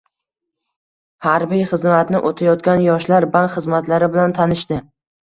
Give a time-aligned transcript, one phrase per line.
[1.25, 4.81] Harbiy xizmatni o‘tayotgan yoshlar bank xizmatlari bilan tanishdi